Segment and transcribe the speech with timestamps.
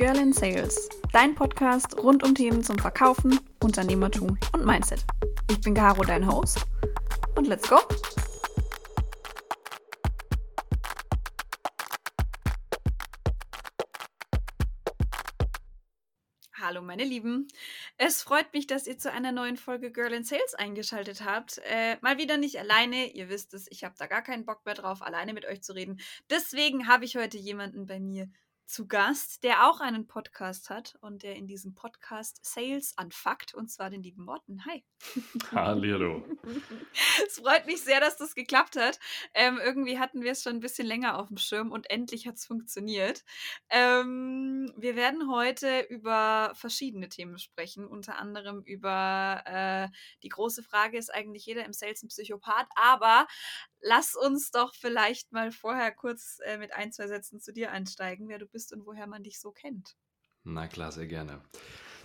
[0.00, 5.04] Girl in Sales, dein Podcast rund um Themen zum Verkaufen, Unternehmertum und Mindset.
[5.50, 6.64] Ich bin Caro, dein Host.
[7.36, 7.76] Und let's go!
[16.54, 17.48] Hallo meine Lieben.
[17.98, 21.60] Es freut mich, dass ihr zu einer neuen Folge Girl in Sales eingeschaltet habt.
[21.64, 23.12] Äh, mal wieder nicht alleine.
[23.12, 25.74] Ihr wisst es, ich habe da gar keinen Bock mehr drauf, alleine mit euch zu
[25.74, 26.00] reden.
[26.30, 28.30] Deswegen habe ich heute jemanden bei mir
[28.70, 33.68] zu Gast, der auch einen Podcast hat und der in diesem Podcast Sales anfuckt, und
[33.68, 34.64] zwar den lieben Morten.
[34.64, 34.84] Hi.
[35.50, 36.22] Hallo.
[37.26, 39.00] es freut mich sehr, dass das geklappt hat.
[39.34, 42.36] Ähm, irgendwie hatten wir es schon ein bisschen länger auf dem Schirm und endlich hat
[42.36, 43.24] es funktioniert.
[43.70, 49.88] Ähm, wir werden heute über verschiedene Themen sprechen, unter anderem über äh,
[50.22, 52.68] die große Frage, ist eigentlich jeder im Sales ein Psychopath?
[52.76, 53.26] Aber
[53.80, 58.28] lass uns doch vielleicht mal vorher kurz äh, mit ein, zwei Sätzen zu dir einsteigen,
[58.28, 59.96] wer du bist und woher man dich so kennt.
[60.44, 61.40] Na klar, sehr gerne.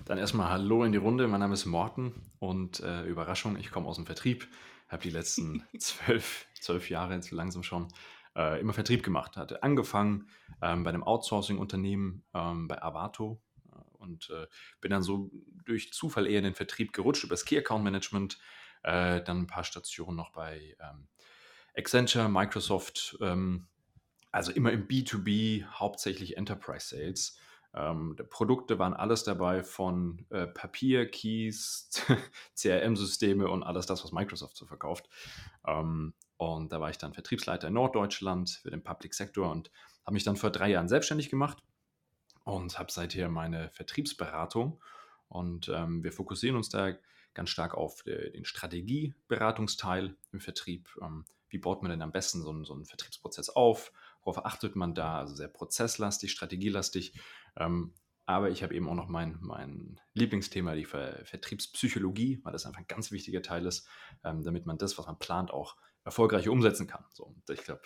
[0.05, 1.27] Dann erstmal Hallo in die Runde.
[1.27, 4.47] Mein Name ist Morten und äh, Überraschung, ich komme aus dem Vertrieb.
[4.87, 7.87] Habe die letzten zwölf, zwölf Jahre jetzt langsam schon
[8.35, 9.37] äh, immer Vertrieb gemacht.
[9.37, 10.27] Hatte angefangen
[10.61, 14.47] ähm, bei einem Outsourcing-Unternehmen ähm, bei Avato äh, und äh,
[14.81, 15.31] bin dann so
[15.63, 18.37] durch Zufall eher in den Vertrieb gerutscht über das Key Account Management.
[18.83, 21.07] Äh, dann ein paar Stationen noch bei ähm,
[21.75, 23.67] Accenture, Microsoft, ähm,
[24.35, 27.37] also immer im B2B, hauptsächlich Enterprise Sales.
[27.73, 31.89] Ähm, Produkte waren alles dabei von äh, Papier, Keys,
[32.55, 35.07] CRM-Systeme und alles das, was Microsoft so verkauft.
[35.65, 39.71] Ähm, und da war ich dann Vertriebsleiter in Norddeutschland für den Public Sector und
[40.05, 41.63] habe mich dann vor drei Jahren selbstständig gemacht
[42.43, 44.83] und habe seither meine Vertriebsberatung.
[45.29, 46.93] Und ähm, wir fokussieren uns da
[47.33, 50.89] ganz stark auf de, den Strategieberatungsteil im Vertrieb.
[51.01, 53.93] Ähm, wie baut man denn am besten so so einen Vertriebsprozess auf?
[54.25, 55.19] Worauf achtet man da?
[55.19, 57.13] Also sehr prozesslastig, strategielastig.
[57.55, 57.93] Ähm,
[58.25, 62.81] aber ich habe eben auch noch mein, mein Lieblingsthema, die Ver Vertriebspsychologie, weil das einfach
[62.81, 63.87] ein ganz wichtiger Teil ist,
[64.23, 67.05] ähm, damit man das, was man plant, auch erfolgreich umsetzen kann.
[67.13, 67.81] So, ich glaube,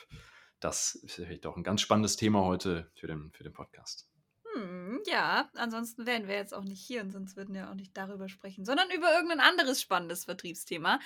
[0.60, 4.10] das ist vielleicht auch ein ganz spannendes Thema heute für den, für den Podcast.
[4.56, 7.96] Hm, ja, ansonsten wären wir jetzt auch nicht hier und sonst würden wir auch nicht
[7.96, 11.00] darüber sprechen, sondern über irgendein anderes spannendes Vertriebsthema.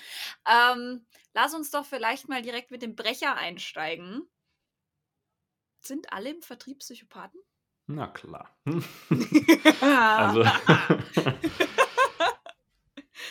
[0.48, 1.04] Ähm,
[1.34, 4.28] lass uns doch vielleicht mal direkt mit dem Brecher einsteigen.
[5.86, 7.40] Sind alle im Vertrieb Psychopathen?
[7.86, 8.56] Na klar.
[9.80, 10.44] also,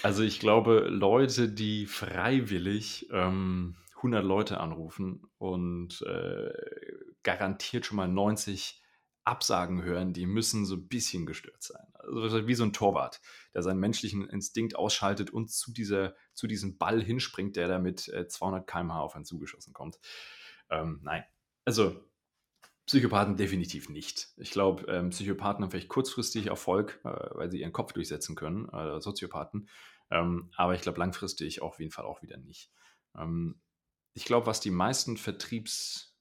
[0.03, 6.53] also ich glaube, Leute, die freiwillig ähm, 100 Leute anrufen und äh,
[7.23, 8.83] garantiert schon mal 90
[9.23, 11.87] Absagen hören, die müssen so ein bisschen gestört sein.
[11.95, 13.21] Also wie so ein Torwart,
[13.55, 18.01] der seinen menschlichen Instinkt ausschaltet und zu, dieser, zu diesem Ball hinspringt, der da mit
[18.01, 19.97] 200 km/h auf einen zugeschossen kommt.
[20.69, 21.23] Ähm, nein,
[21.65, 22.03] also
[22.85, 24.29] Psychopathen definitiv nicht.
[24.37, 28.67] Ich glaube, ähm, Psychopathen haben vielleicht kurzfristig Erfolg, äh, weil sie ihren Kopf durchsetzen können,
[28.69, 29.69] äh, Soziopathen.
[30.11, 32.71] Ähm, aber ich glaube langfristig auf jeden Fall auch wieder nicht.
[33.17, 33.61] Ähm,
[34.13, 36.15] ich glaube, was die meisten Vertriebs,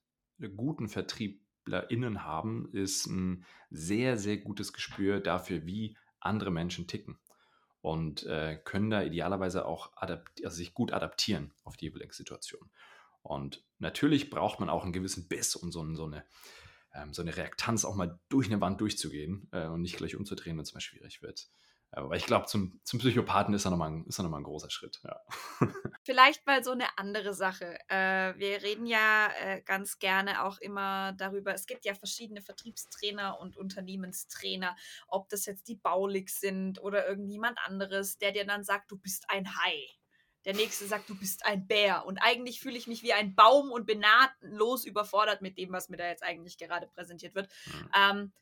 [0.56, 7.18] guten Vertrieb SchauspielerInnen haben, ist ein sehr, sehr gutes Gespür dafür, wie andere Menschen ticken.
[7.80, 10.16] Und äh, können da idealerweise auch also
[10.50, 12.70] sich gut adaptieren auf die jeweilige Situation.
[13.22, 16.24] Und natürlich braucht man auch einen gewissen Biss und so, so, eine,
[16.94, 20.56] ähm, so eine Reaktanz auch mal durch eine Wand durchzugehen äh, und nicht gleich umzudrehen,
[20.56, 21.48] wenn es mal schwierig wird.
[21.94, 24.98] Aber ich glaube, zum, zum Psychopathen ist er nochmal ein, noch ein großer Schritt.
[25.04, 25.20] Ja.
[26.04, 27.78] Vielleicht mal so eine andere Sache.
[27.88, 33.38] Äh, wir reden ja äh, ganz gerne auch immer darüber, es gibt ja verschiedene Vertriebstrainer
[33.40, 34.74] und Unternehmenstrainer,
[35.06, 39.26] ob das jetzt die Baulig sind oder irgendjemand anderes, der dir dann sagt, du bist
[39.28, 39.86] ein Hai.
[40.44, 42.04] Der nächste sagt, du bist ein Bär.
[42.06, 45.88] Und eigentlich fühle ich mich wie ein Baum und bin nahtlos überfordert mit dem, was
[45.88, 47.48] mir da jetzt eigentlich gerade präsentiert wird.
[47.66, 47.90] Mhm.
[47.96, 48.32] Ähm,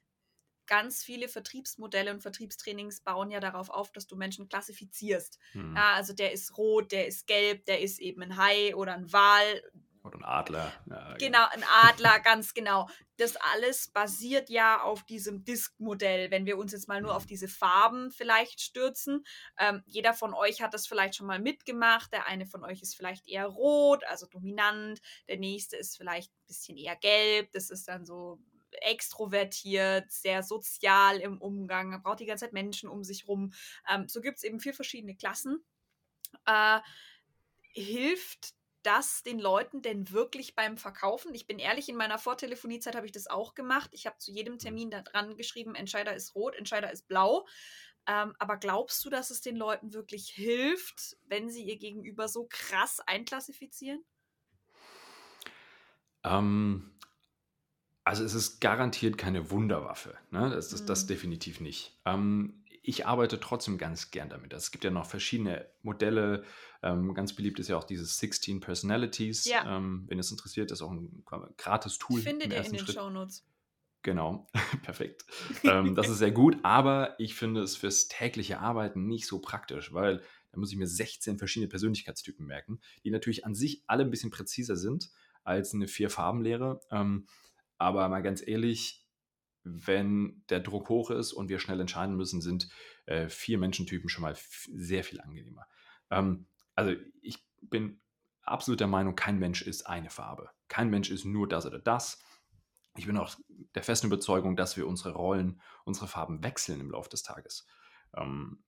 [0.67, 5.39] ganz viele Vertriebsmodelle und Vertriebstrainings bauen ja darauf auf, dass du Menschen klassifizierst.
[5.53, 5.75] Mhm.
[5.77, 9.13] Ja, also der ist rot, der ist gelb, der ist eben ein Hai oder ein
[9.13, 9.63] Wal.
[10.03, 10.73] Oder ein Adler.
[10.89, 12.89] Ja, genau, ein Adler, ganz genau.
[13.19, 16.31] Das alles basiert ja auf diesem Disk-Modell.
[16.31, 17.17] Wenn wir uns jetzt mal nur mhm.
[17.17, 19.25] auf diese Farben vielleicht stürzen.
[19.59, 22.13] Ähm, jeder von euch hat das vielleicht schon mal mitgemacht.
[22.13, 25.01] Der eine von euch ist vielleicht eher rot, also dominant.
[25.29, 27.53] Der nächste ist vielleicht ein bisschen eher gelb.
[27.53, 28.41] Das ist dann so
[28.73, 33.53] extrovertiert, sehr sozial im Umgang, braucht die ganze Zeit Menschen um sich rum.
[33.89, 35.63] Ähm, so gibt es eben vier verschiedene Klassen.
[36.47, 36.81] Äh,
[37.73, 41.35] hilft das den Leuten denn wirklich beim Verkaufen?
[41.35, 43.91] Ich bin ehrlich, in meiner Vortelefoniezeit habe ich das auch gemacht.
[43.93, 47.47] Ich habe zu jedem Termin da dran geschrieben, Entscheider ist rot, Entscheider ist blau.
[48.07, 52.47] Ähm, aber glaubst du, dass es den Leuten wirklich hilft, wenn sie ihr Gegenüber so
[52.49, 54.05] krass einklassifizieren?
[56.25, 56.93] Ähm,
[58.05, 60.17] Also es ist garantiert keine Wunderwaffe.
[60.31, 60.51] Ne?
[60.51, 61.07] Das ist das Mhm.
[61.07, 61.99] definitiv nicht.
[62.05, 64.53] Ähm, ich arbeite trotzdem ganz gern damit.
[64.53, 66.45] Es gibt ja noch verschiedene Modelle.
[66.83, 69.45] Ähm, ganz beliebt ist ja auch dieses 16 Personalities.
[69.45, 69.77] Ja.
[69.77, 71.23] Ähm, wenn es interessiert, ist auch ein
[71.57, 72.95] gratis Tool Findet ihr in den Schritt.
[72.95, 73.47] Shownotes.
[74.03, 74.47] Genau,
[74.83, 75.25] perfekt.
[75.63, 79.93] Ähm, das ist sehr gut, aber ich finde es fürs tägliche Arbeiten nicht so praktisch,
[79.93, 80.23] weil
[80.53, 84.31] da muss ich mir 16 verschiedene Persönlichkeitstypen merken, die natürlich an sich alle ein bisschen
[84.31, 85.11] präziser sind
[85.45, 86.81] als eine Vier-Farben-Lehre.
[86.91, 87.27] Ähm,
[87.77, 89.07] aber mal ganz ehrlich,
[89.65, 92.69] wenn der Druck hoch ist und wir schnell entscheiden müssen, sind
[93.07, 94.37] äh, vier Menschentypen schon mal
[94.73, 95.67] sehr viel angenehmer.
[96.11, 98.01] Ähm, also ich bin
[98.43, 100.51] absolut der Meinung, kein Mensch ist eine Farbe.
[100.69, 102.23] Kein Mensch ist nur das oder das.
[102.97, 103.35] Ich bin auch
[103.75, 107.67] der festen Überzeugung, dass wir unsere Rollen, unsere Farben wechseln im Laufe des Tages.
[108.17, 108.63] Ähm,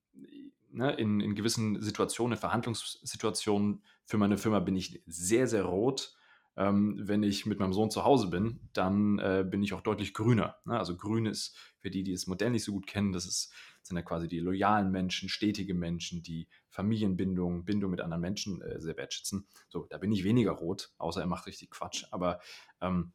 [0.71, 6.15] ne, in, in gewissen Situationen, in Verhandlungssituationen für meine Firma bin ich sehr, sehr rot.
[6.57, 10.13] Ähm, wenn ich mit meinem Sohn zu Hause bin, dann äh, bin ich auch deutlich
[10.13, 10.57] grüner.
[10.65, 10.79] Ne?
[10.79, 13.53] Also grün ist für die, die das Modell nicht so gut kennen, das ist,
[13.83, 18.81] sind ja quasi die loyalen Menschen, stetige Menschen, die Familienbindung, Bindung mit anderen Menschen äh,
[18.81, 19.47] sehr wertschätzen.
[19.69, 22.05] So, da bin ich weniger rot, außer er macht richtig Quatsch.
[22.11, 22.41] Aber
[22.81, 23.13] ähm,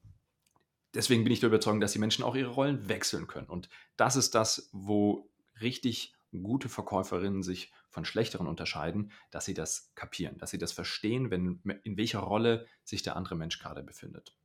[0.93, 3.47] deswegen bin ich der Überzeugung, dass die Menschen auch ihre Rollen wechseln können.
[3.47, 5.29] Und das ist das, wo
[5.61, 11.31] richtig gute Verkäuferinnen sich von schlechteren unterscheiden, dass sie das kapieren, dass sie das verstehen,
[11.31, 14.35] wenn, in welcher Rolle sich der andere Mensch gerade befindet.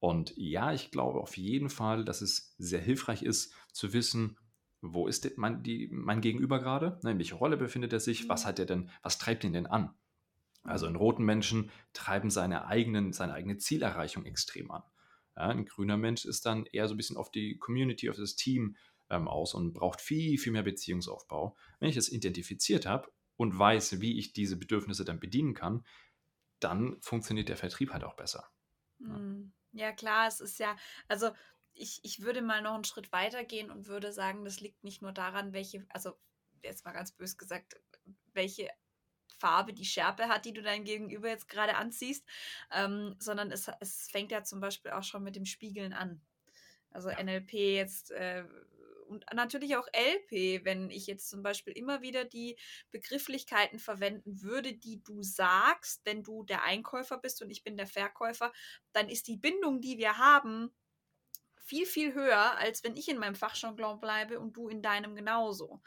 [0.00, 4.38] Und ja, ich glaube auf jeden Fall, dass es sehr hilfreich ist, zu wissen,
[4.80, 8.46] wo ist mein, die, mein Gegenüber gerade, ne, in welcher Rolle befindet er sich, was
[8.46, 9.94] hat er denn, was treibt ihn denn an?
[10.62, 14.82] Also in roten Menschen treiben seine, eigenen, seine eigene Zielerreichung extrem an.
[15.36, 18.36] Ja, ein grüner Mensch ist dann eher so ein bisschen auf die Community, auf das
[18.36, 18.76] Team
[19.10, 21.56] ähm, aus und braucht viel, viel mehr Beziehungsaufbau.
[21.80, 25.84] Wenn ich das identifiziert habe und weiß, wie ich diese Bedürfnisse dann bedienen kann,
[26.60, 28.50] dann funktioniert der Vertrieb halt auch besser.
[28.98, 29.52] Hm.
[29.72, 30.76] Ja, klar, es ist ja,
[31.06, 31.30] also
[31.74, 35.02] ich, ich würde mal noch einen Schritt weiter gehen und würde sagen, das liegt nicht
[35.02, 36.18] nur daran, welche, also
[36.62, 37.80] jetzt mal ganz bös gesagt,
[38.32, 38.68] welche
[39.38, 42.26] Farbe die Schärpe hat, die du dein Gegenüber jetzt gerade anziehst,
[42.72, 46.20] ähm, sondern es, es fängt ja zum Beispiel auch schon mit dem Spiegeln an.
[46.90, 47.22] Also Ja.
[47.22, 48.44] NLP jetzt äh,
[49.08, 52.58] und natürlich auch LP, wenn ich jetzt zum Beispiel immer wieder die
[52.90, 57.86] Begrifflichkeiten verwenden würde, die du sagst, wenn du der Einkäufer bist und ich bin der
[57.86, 58.52] Verkäufer,
[58.92, 60.70] dann ist die Bindung, die wir haben,
[61.68, 65.82] viel, viel höher, als wenn ich in meinem Fachjargon bleibe und du in deinem genauso.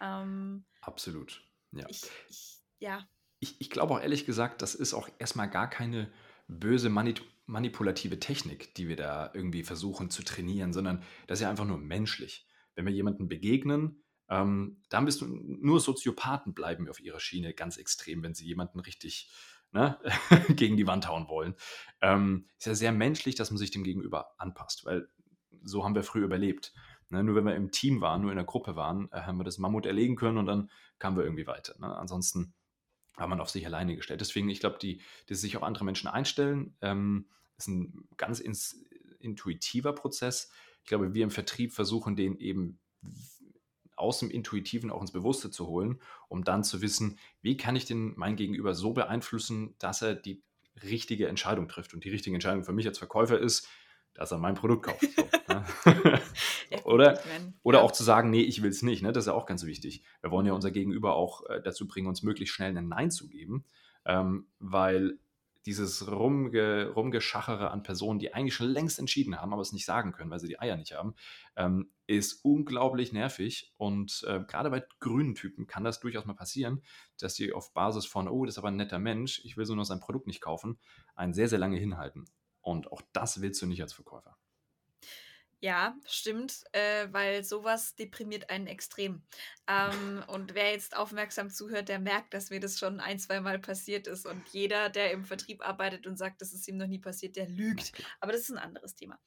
[0.00, 1.42] Ähm, Absolut.
[1.72, 1.84] Ja.
[1.88, 3.08] ich, ich, ja.
[3.40, 6.10] Ich, ich glaube auch ehrlich gesagt, das ist auch erstmal gar keine
[6.46, 7.14] böse mani
[7.46, 11.76] manipulative Technik, die wir da irgendwie versuchen zu trainieren, sondern das ist ja einfach nur
[11.76, 12.46] menschlich.
[12.74, 17.76] Wenn wir jemandem begegnen, ähm, dann bist du nur Soziopathen bleiben auf ihrer Schiene ganz
[17.76, 19.30] extrem, wenn sie jemanden richtig
[19.72, 19.98] ne,
[20.48, 21.54] gegen die Wand hauen wollen.
[22.00, 25.08] Ähm, ist ja sehr menschlich, dass man sich dem Gegenüber anpasst, weil
[25.62, 26.72] so haben wir früher überlebt.
[27.10, 29.44] Ne, nur wenn wir im Team waren, nur in der Gruppe waren, äh, haben wir
[29.44, 31.74] das Mammut erlegen können und dann kamen wir irgendwie weiter.
[31.78, 31.94] Ne?
[31.94, 32.54] Ansonsten
[33.16, 34.20] war man auf sich alleine gestellt.
[34.20, 38.84] Deswegen, ich glaube, die, die sich auf andere Menschen einstellen, ähm, ist ein ganz ins,
[39.20, 40.50] intuitiver Prozess.
[40.84, 42.78] Ich glaube, wir im Vertrieb versuchen, den eben
[43.96, 45.98] aus dem Intuitiven auch ins Bewusste zu holen,
[46.28, 50.42] um dann zu wissen, wie kann ich den mein Gegenüber so beeinflussen, dass er die
[50.82, 51.94] richtige Entscheidung trifft.
[51.94, 53.66] Und die richtige Entscheidung für mich als Verkäufer ist,
[54.12, 55.06] dass er mein Produkt kauft.
[55.16, 56.20] So, ne?
[56.84, 57.18] Oder-
[57.62, 57.84] Oder ja.
[57.84, 59.02] auch zu sagen, nee, ich will es nicht.
[59.02, 59.12] Ne?
[59.12, 60.02] Das ist ja auch ganz wichtig.
[60.20, 63.28] Wir wollen ja unser Gegenüber auch äh, dazu bringen, uns möglichst schnell ein Nein zu
[63.28, 63.64] geben,
[64.04, 65.18] ähm, weil
[65.66, 70.12] dieses Rumge Rumgeschachere an Personen, die eigentlich schon längst entschieden haben, aber es nicht sagen
[70.12, 71.14] können, weil sie die Eier nicht haben,
[71.56, 73.72] ähm, ist unglaublich nervig.
[73.76, 76.82] Und äh, gerade bei grünen Typen kann das durchaus mal passieren,
[77.18, 79.74] dass die auf Basis von, oh, das ist aber ein netter Mensch, ich will so
[79.74, 80.78] nur sein Produkt nicht kaufen,
[81.14, 82.26] einen sehr, sehr lange hinhalten.
[82.60, 84.36] Und auch das willst du nicht als Verkäufer.
[85.64, 89.22] Ja, stimmt, äh, weil sowas deprimiert einen extrem.
[89.66, 93.58] Ähm, und wer jetzt aufmerksam zuhört, der merkt, dass mir das schon ein, zwei Mal
[93.58, 94.26] passiert ist.
[94.26, 97.48] Und jeder, der im Vertrieb arbeitet und sagt, das ist ihm noch nie passiert, der
[97.48, 97.92] lügt.
[98.20, 99.18] Aber das ist ein anderes Thema.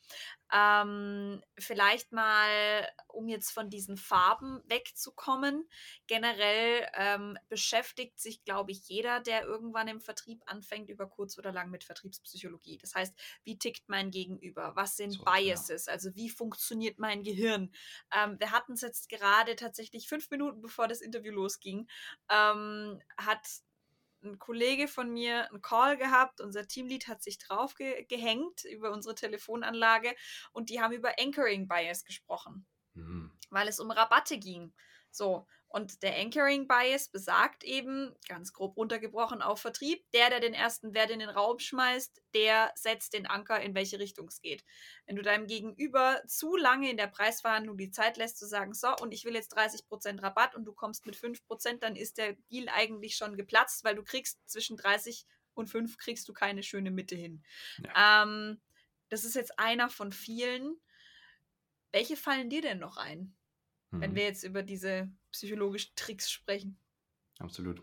[0.53, 5.67] Ähm, vielleicht mal, um jetzt von diesen Farben wegzukommen.
[6.05, 11.51] Generell ähm, beschäftigt sich, glaube ich, jeder, der irgendwann im Vertrieb anfängt, über kurz oder
[11.51, 12.77] lang mit Vertriebspsychologie.
[12.77, 14.73] Das heißt, wie tickt mein Gegenüber?
[14.75, 15.31] Was sind So, ja.
[15.31, 15.87] Biases?
[15.87, 17.71] Also wie funktioniert mein Gehirn?
[18.13, 21.87] Ähm, wir hatten es jetzt gerade tatsächlich fünf Minuten bevor das Interview losging,
[22.29, 23.47] ähm, hat
[24.23, 28.91] ein Kollege von mir einen Call gehabt, unser Teamlead hat sich drauf ge gehängt über
[28.91, 30.15] unsere Telefonanlage
[30.51, 32.65] und die haben über Anchoring Bias gesprochen
[32.97, 33.31] Mhm.
[33.49, 34.73] weil es um Rabatte ging.
[35.11, 40.53] So, Und der Anchoring Bias besagt eben, ganz grob runtergebrochen auf Vertrieb, der, der den
[40.53, 44.63] ersten Wert in den Raum schmeißt, der setzt den Anker, in welche Richtung es geht.
[45.05, 48.95] Wenn du deinem Gegenüber zu lange in der Preisverhandlung die Zeit lässt, zu sagen, so,
[49.01, 52.69] und ich will jetzt 30% Rabatt und du kommst mit 5%, dann ist der Deal
[52.69, 57.15] eigentlich schon geplatzt, weil du kriegst zwischen 30 und 5 kriegst du keine schöne Mitte
[57.15, 57.43] hin.
[57.83, 58.23] Ja.
[58.23, 58.61] Ähm,
[59.09, 60.77] das ist jetzt einer von vielen.
[61.91, 63.37] Welche fallen dir denn noch ein?
[63.91, 66.79] wenn wir jetzt über diese psychologischen Tricks sprechen.
[67.39, 67.81] Absolut.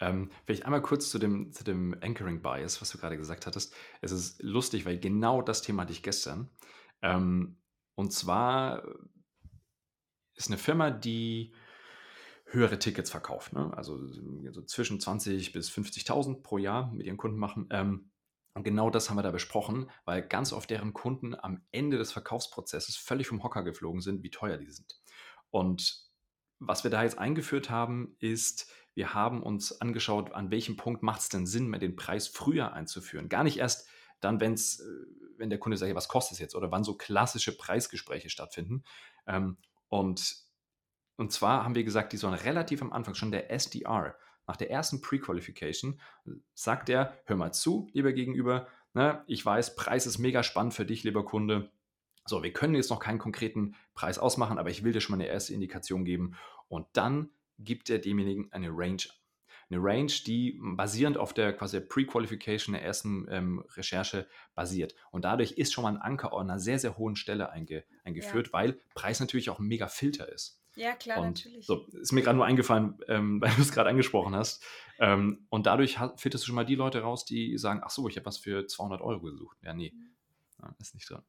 [0.00, 3.74] Ähm, vielleicht einmal kurz zu dem, zu dem Anchoring Bias, was du gerade gesagt hattest.
[4.00, 6.50] Es ist lustig, weil genau das Thema hatte ich gestern.
[7.02, 7.58] Ähm,
[7.94, 8.82] und zwar
[10.34, 11.54] ist eine Firma, die
[12.46, 13.72] höhere Tickets verkauft, ne?
[13.76, 13.98] also,
[14.46, 17.66] also zwischen 20 bis 50.000 pro Jahr mit ihren Kunden machen.
[17.70, 18.10] Ähm,
[18.54, 22.12] und genau das haben wir da besprochen, weil ganz oft deren Kunden am Ende des
[22.12, 25.00] Verkaufsprozesses völlig vom Hocker geflogen sind, wie teuer die sind.
[25.50, 26.03] Und
[26.66, 31.20] was wir da jetzt eingeführt haben, ist, wir haben uns angeschaut, an welchem Punkt macht
[31.20, 33.28] es denn Sinn, den Preis früher einzuführen.
[33.28, 33.88] Gar nicht erst
[34.20, 34.84] dann, wenn's, äh,
[35.36, 38.84] wenn der Kunde sagt, was kostet es jetzt oder wann so klassische Preisgespräche stattfinden.
[39.26, 40.36] Ähm, und,
[41.16, 44.16] und zwar haben wir gesagt, die sollen relativ am Anfang, schon der SDR,
[44.46, 46.00] nach der ersten Pre-Qualification,
[46.54, 50.84] sagt er, hör mal zu, lieber Gegenüber, ne, ich weiß, Preis ist mega spannend für
[50.84, 51.70] dich, lieber Kunde.
[52.26, 55.22] So, wir können jetzt noch keinen konkreten Preis ausmachen, aber ich will dir schon mal
[55.22, 56.36] eine erste Indikation geben.
[56.68, 59.04] Und dann gibt er demjenigen eine Range
[59.70, 64.94] eine Range, die basierend auf der quasi Pre-Qualification der ersten ähm, Recherche basiert.
[65.10, 68.48] Und dadurch ist schon mal ein Anker an einer sehr, sehr hohen Stelle einge, eingeführt,
[68.48, 68.52] ja.
[68.52, 70.60] weil Preis natürlich auch ein mega Filter ist.
[70.76, 71.66] Ja, klar, und natürlich.
[71.66, 74.64] So, ist mir gerade nur eingefallen, ähm, weil du es gerade angesprochen hast.
[74.98, 78.16] Ähm, und dadurch filterst du schon mal die Leute raus, die sagen, ach so, ich
[78.16, 79.56] habe was für 200 Euro gesucht.
[79.62, 80.10] Ja, nee, mhm.
[80.60, 81.22] ja, ist nicht drin.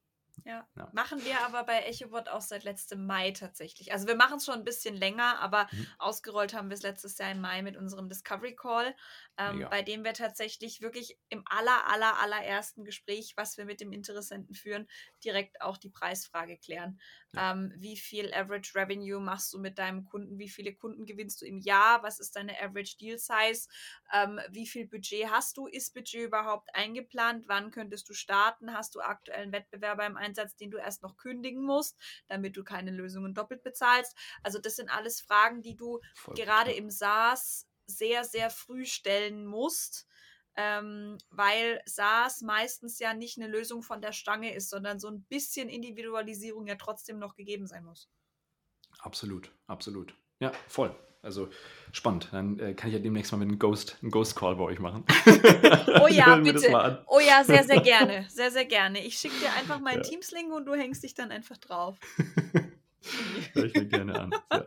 [0.44, 0.68] Ja.
[0.76, 0.90] ja.
[0.94, 3.92] Machen wir aber bei EchoBot auch seit letztem Mai tatsächlich.
[3.94, 5.88] Also wir machen es schon ein bisschen länger, aber mhm.
[5.98, 8.96] ausgerollt haben wir es letztes Jahr im Mai mit unserem Discovery Call,
[9.38, 13.92] ähm, bei dem wir tatsächlich wirklich im aller, aller, allerersten Gespräch, was wir mit dem
[13.92, 14.88] Interessenten führen,
[15.24, 17.00] direkt auch die Preisfrage klären.
[17.34, 17.52] Ja.
[17.52, 20.40] Ähm, wie viel Average Revenue machst du mit deinem Kunden?
[20.40, 22.02] Wie viele Kunden gewinnst du im Jahr?
[22.04, 23.68] Was ist deine Average Deal Size?
[24.14, 25.68] Ähm, wie viel Budget hast du?
[25.68, 27.48] Ist Budget überhaupt eingeplant?
[27.48, 28.74] Wann könntest du starten?
[28.74, 32.92] Hast du aktuellen Wettbewerber im Einsatz, den du erst noch kündigen musst, damit du keine
[32.92, 34.16] Lösungen doppelt bezahlst?
[34.44, 36.78] Also das sind alles Fragen, die du Voll gerade klar.
[36.78, 40.08] im SaaS sehr, sehr früh stellen musst
[40.58, 45.24] ähm, weil SaaS meistens ja nicht eine Lösung von der Stange ist, sondern so ein
[45.24, 48.10] bisschen Individualisierung ja trotzdem noch gegeben sein muss.
[49.00, 50.16] Absolut, absolut.
[50.40, 50.96] Ja, voll.
[51.22, 51.50] Also
[51.92, 52.30] spannend.
[52.32, 54.80] Dann äh, kann ich ja demnächst mal mit einem Ghost, einen Ghost Call bei euch
[54.80, 55.04] machen.
[56.02, 57.04] oh ja, bitte.
[57.08, 58.28] Oh ja, sehr, sehr gerne.
[58.30, 59.04] Sehr, sehr gerne.
[59.04, 60.10] Ich schicke dir einfach meinen ja.
[60.10, 61.98] Teams-Link und du hängst dich dann einfach drauf.
[63.54, 64.32] Hör ich mir gerne an.
[64.52, 64.66] Ja.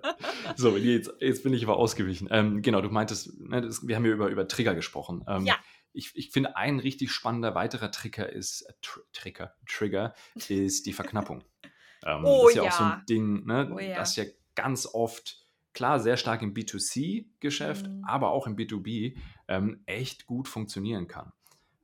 [0.57, 2.29] So, jetzt, jetzt bin ich aber ausgewichen.
[2.31, 5.25] Ähm, genau, du meintest, ne, das, wir haben ja über, über Trigger gesprochen.
[5.29, 5.57] Ähm, ja
[5.93, 10.15] ich, ich finde, ein richtig spannender weiterer Trigger ist, äh, tr Trigger, Trigger
[10.49, 11.45] ist die Verknappung.
[12.07, 13.97] ähm, oh, das ist ja, ja, auch so ein Ding, ne, oh, ja.
[13.97, 18.05] das ja ganz oft, klar, sehr stark im B2C-Geschäft, mhm.
[18.05, 19.17] aber auch im B2B
[19.49, 21.33] ähm, echt gut funktionieren kann.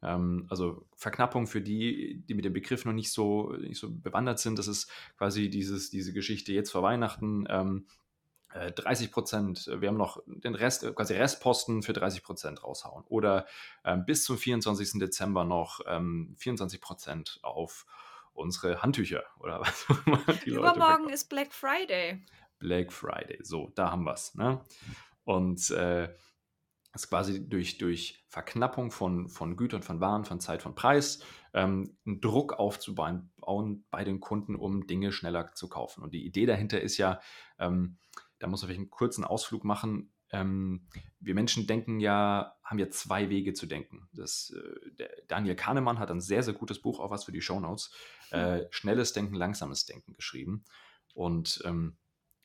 [0.05, 4.39] Ähm, also Verknappung für die, die mit dem Begriff noch nicht so, nicht so bewandert
[4.39, 7.47] sind, das ist quasi dieses, diese Geschichte jetzt vor Weihnachten.
[7.49, 7.87] Ähm,
[8.55, 12.63] 30 äh, Prozent, äh, wir haben noch den Rest, äh, quasi Restposten für 30 Prozent
[12.63, 13.05] raushauen.
[13.09, 13.47] Oder
[13.85, 15.01] ähm, bis zum 24.
[15.01, 17.87] Dezember noch ähm, 24 Prozent auf
[18.33, 19.87] unsere Handtücher oder was
[20.45, 22.25] Übermorgen ist Black Friday.
[22.59, 24.35] Black Friday, so, da haben wir es.
[24.35, 24.61] Ne?
[25.25, 26.09] Und äh,
[26.95, 31.21] ist quasi durch, durch Verknappung von, von Gütern, von Waren, von Zeit, von Preis,
[31.53, 33.33] ähm, einen Druck aufzubauen
[33.91, 36.03] bei den Kunden, um Dinge schneller zu kaufen.
[36.03, 37.21] Und die Idee dahinter ist ja,
[37.59, 37.97] ähm,
[38.39, 40.13] da muss man vielleicht einen kurzen Ausflug machen.
[40.31, 40.87] Ähm,
[41.21, 44.09] wir Menschen denken ja, haben ja zwei Wege zu denken.
[44.13, 47.93] Das, äh, Daniel Kahnemann hat ein sehr, sehr gutes Buch, auch was für die Shownotes,
[48.31, 50.65] äh, Schnelles Denken, Langsames Denken geschrieben.
[51.15, 51.97] Und ähm,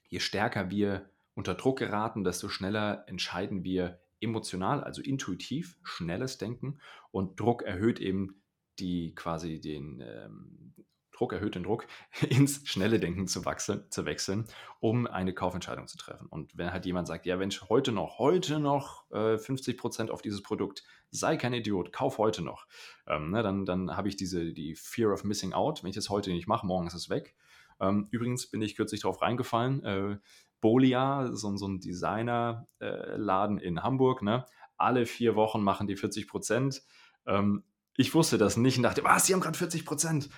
[0.08, 6.80] je stärker wir unter Druck geraten, desto schneller entscheiden wir emotional, also intuitiv, schnelles Denken.
[7.12, 8.42] Und Druck erhöht eben
[8.80, 10.74] die quasi den, ähm,
[11.12, 11.86] Druck erhöht den Druck,
[12.30, 14.46] ins schnelle Denken zu, wachsen, zu wechseln,
[14.80, 16.28] um eine Kaufentscheidung zu treffen.
[16.28, 20.22] Und wenn halt jemand sagt, ja, wenn ich heute noch, heute noch äh, 50% auf
[20.22, 22.68] dieses Produkt, sei kein Idiot, kauf heute noch,
[23.06, 25.84] ähm, ne, dann, dann habe ich diese, die Fear of Missing Out.
[25.84, 27.36] Wenn ich das heute nicht mache, morgen ist es weg.
[27.82, 30.18] Ähm, übrigens bin ich kürzlich darauf reingefallen, äh,
[30.62, 34.46] Bolia, so, so ein Designerladen äh, in Hamburg, ne?
[34.78, 36.82] alle vier Wochen machen die 40%
[37.28, 37.64] Ähm,
[37.98, 40.30] ich wusste das nicht und dachte, was, sie haben gerade 40%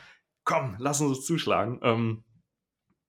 [0.44, 1.80] komm, lass uns zuschlagen.
[1.84, 2.24] Ähm,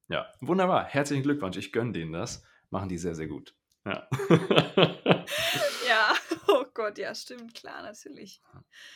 [0.08, 0.84] ja, wunderbar.
[0.84, 1.56] Herzlichen Glückwunsch.
[1.56, 2.44] Ich gönne denen das.
[2.70, 3.54] machen die sehr, sehr gut.
[3.84, 4.08] Ja.
[5.88, 6.12] ja,
[6.48, 8.42] oh Gott, ja, stimmt, klar, natürlich.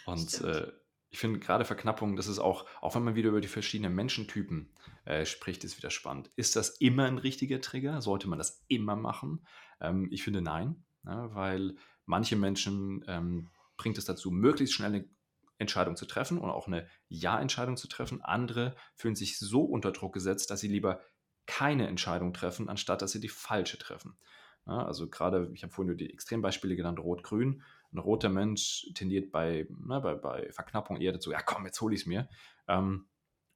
[0.05, 0.73] Und äh,
[1.17, 4.69] ich finde gerade Verknappung, das ist auch, auch wenn man wieder über die verschiedenen Menschentypen
[5.07, 6.31] äh, spricht, ist wieder spannend.
[6.37, 8.03] Ist das immer ein richtiger Trigger?
[8.03, 9.47] Sollte man das immer machen?
[9.81, 15.09] Ähm, ich finde nein, ja, weil manche Menschen ähm, bringt es dazu, möglichst schnell eine
[15.57, 18.21] Entscheidung zu treffen und auch eine Ja-Entscheidung zu treffen.
[18.21, 21.01] Andere fühlen sich so unter Druck gesetzt, dass sie lieber
[21.47, 24.19] keine Entscheidung treffen, anstatt dass sie die falsche treffen.
[24.67, 27.63] Ja, also gerade, ich habe vorhin nur die Extrembeispiele genannt, Rot-Grün.
[27.93, 31.95] Ein roter Mensch tendiert bei, na, bei, bei Verknappung eher dazu, ja komm, jetzt hole
[31.95, 32.29] ich es mir.
[32.69, 33.07] Ähm,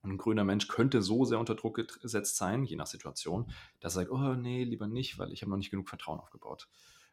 [0.03, 4.03] ein grüner Mensch könnte so sehr unter Druck gesetzt sein, je nach Situation, dass er
[4.03, 6.69] sagt, oh nee, lieber nicht, weil ich habe noch nicht genug Vertrauen aufgebaut.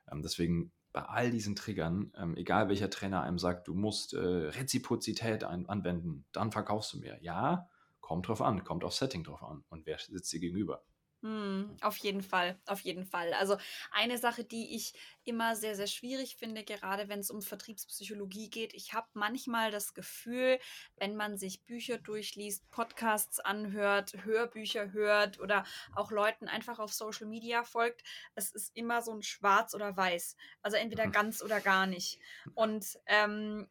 [0.10, 4.20] Ähm, deswegen bei all diesen Triggern, ähm, egal welcher Trainer einem sagt, du musst äh,
[4.20, 7.22] Reziprozität ein, anwenden, dann verkaufst du mehr.
[7.22, 7.68] Ja,
[8.00, 10.84] kommt drauf an, kommt auf Setting drauf an und wer sitzt dir gegenüber.
[11.24, 13.34] Hm, auf jeden Fall, auf jeden Fall.
[13.34, 13.58] Also
[13.92, 14.94] eine Sache, die ich
[15.24, 18.76] immer sehr, sehr schwierig finde, gerade wenn es um Vertriebspsychologie geht.
[18.76, 20.60] Ich habe manchmal das Gefühl,
[20.98, 27.26] wenn man sich Bücher durchliest, Podcasts anhört, Hörbücher hört oder auch Leuten einfach auf Social
[27.26, 28.04] Media folgt,
[28.36, 30.36] es ist immer so ein Schwarz oder Weiß.
[30.62, 31.14] Also entweder mhm.
[31.14, 32.20] ganz oder gar nicht.
[32.54, 33.68] Und ähm,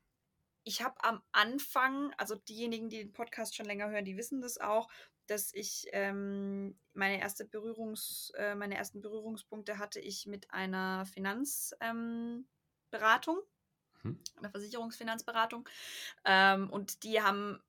[0.67, 4.59] ich habe am Anfang, also diejenigen, die den Podcast schon länger hören, die wissen das
[4.59, 4.89] auch,
[5.29, 11.69] dass ich ähm, meine erste Berührungs, äh, meine ersten Berührungspunkte hatte ich mit einer Finanzberatung,
[11.81, 12.45] ähm,
[14.03, 14.21] mhm.
[14.39, 15.69] einer Versicherungsfinanzberatung.
[16.25, 17.63] Ähm, und die haben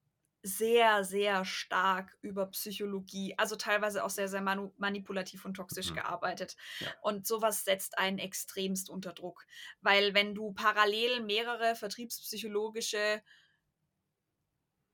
[0.47, 5.95] sehr, sehr stark über Psychologie, also teilweise auch sehr, sehr manipulativ und toxisch mhm.
[5.95, 6.55] gearbeitet.
[6.79, 6.87] Ja.
[7.01, 9.45] Und sowas setzt einen extremst unter Druck.
[9.81, 13.21] Weil wenn du parallel mehrere vertriebspsychologische,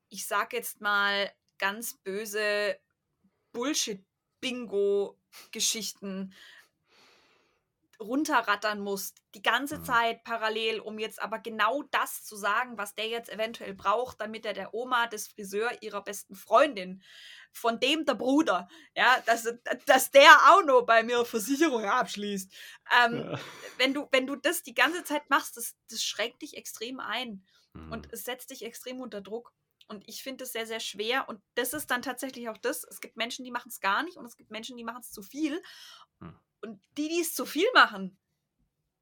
[0.09, 2.77] ich sag jetzt mal, ganz böse
[3.53, 6.33] Bullshit-Bingo-Geschichten
[8.03, 9.85] runterrattern musst, die ganze mhm.
[9.85, 14.45] Zeit parallel, um jetzt aber genau das zu sagen, was der jetzt eventuell braucht, damit
[14.45, 17.01] er der Oma des Friseur ihrer besten Freundin,
[17.51, 19.47] von dem der Bruder, ja, dass,
[19.85, 22.51] dass der auch noch bei mir Versicherung abschließt.
[23.03, 23.39] Ähm, ja.
[23.77, 27.45] wenn, du, wenn du das die ganze Zeit machst, das, das schränkt dich extrem ein
[27.73, 27.91] mhm.
[27.91, 29.53] und es setzt dich extrem unter Druck.
[29.87, 31.27] Und ich finde es sehr, sehr schwer.
[31.27, 32.83] Und das ist dann tatsächlich auch das.
[32.85, 35.11] Es gibt Menschen, die machen es gar nicht und es gibt Menschen, die machen es
[35.11, 35.61] zu viel.
[36.19, 36.39] Hm.
[36.63, 38.17] Und die, die es zu viel machen,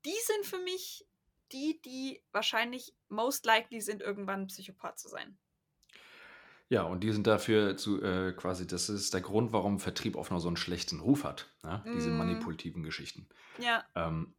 [0.04, 1.06] die sind für mich
[1.52, 5.38] die, die wahrscheinlich most likely sind, irgendwann ein Psychopath zu sein.
[6.70, 10.32] Ja, und die sind dafür zu, äh, quasi, das ist der Grund, warum Vertrieb oft
[10.32, 11.54] noch so einen schlechten Ruf hat.
[11.64, 11.84] Ja?
[11.86, 12.18] Diese mm.
[12.18, 13.28] manipulativen Geschichten.
[13.60, 13.84] Ja.
[13.94, 14.34] Ähm,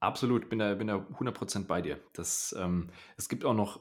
[0.00, 2.00] absolut, bin da, bin da 100% bei dir.
[2.12, 3.80] Das, ähm, es gibt auch noch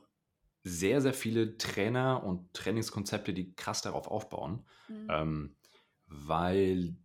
[0.63, 5.08] sehr, sehr viele Trainer und Trainingskonzepte, die krass darauf aufbauen, mhm.
[5.10, 5.55] ähm,
[6.05, 6.95] weil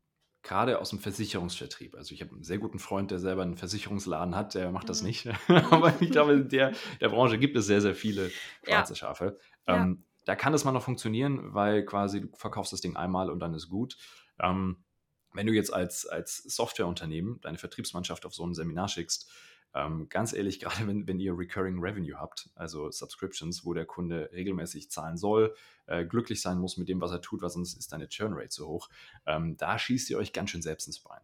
[0.43, 4.35] gerade aus dem Versicherungsvertrieb, also ich habe einen sehr guten Freund, der selber einen Versicherungsladen
[4.35, 5.09] hat, der macht das mhm.
[5.09, 8.31] nicht, aber ich glaube, in der, der Branche gibt es sehr, sehr viele
[8.65, 8.97] schwarze ja.
[8.97, 9.39] Schafe.
[9.67, 10.07] Ähm, ja.
[10.25, 13.55] Da kann es mal noch funktionieren, weil quasi du verkaufst das Ding einmal und dann
[13.55, 13.97] ist gut.
[14.39, 14.85] Ähm,
[15.33, 19.31] wenn du jetzt als, als Softwareunternehmen deine Vertriebsmannschaft auf so ein Seminar schickst,
[19.75, 24.31] ähm, ganz ehrlich, gerade wenn, wenn ihr Recurring Revenue habt, also Subscriptions, wo der Kunde
[24.33, 25.55] regelmäßig zahlen soll,
[25.87, 28.53] äh, glücklich sein muss mit dem, was er tut, weil sonst ist deine Churn Rate
[28.53, 28.89] so hoch,
[29.27, 31.21] ähm, da schießt ihr euch ganz schön selbst ins Bein.